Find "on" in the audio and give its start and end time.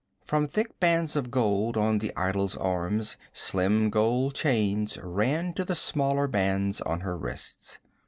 1.77-1.99, 6.81-7.01